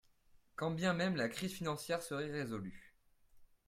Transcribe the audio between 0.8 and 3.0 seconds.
même la crise financière serait résolue.